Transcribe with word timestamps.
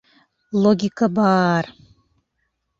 Логика 0.63 1.11
бар. 1.19 1.71